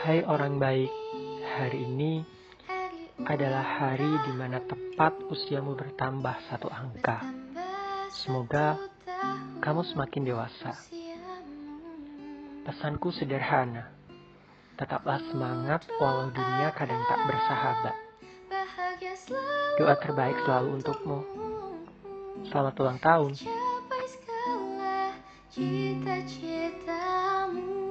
Hai 0.00 0.24
orang 0.24 0.56
baik, 0.56 0.88
hari 1.44 1.84
ini 1.84 2.24
adalah 3.20 3.60
hari 3.60 4.08
di 4.24 4.32
mana 4.32 4.56
tepat 4.64 5.12
usiamu 5.28 5.76
bertambah 5.76 6.40
satu 6.48 6.72
angka. 6.72 7.20
Semoga 8.08 8.80
kamu 9.60 9.84
semakin 9.84 10.24
dewasa. 10.24 10.72
Pesanku 12.64 13.12
sederhana, 13.12 13.92
tetaplah 14.80 15.20
semangat 15.28 15.84
walau 16.00 16.32
dunia 16.32 16.72
kadang 16.72 17.04
tak 17.04 17.20
bersahabat. 17.28 17.96
Doa 19.76 20.00
terbaik 20.00 20.40
selalu 20.48 20.80
untukmu. 20.80 21.20
Selamat 22.48 22.72
ulang 22.80 22.96
tahun. 23.04 23.36
Cita-cita 25.52 27.29